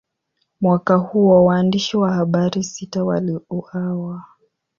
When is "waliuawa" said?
3.03-4.23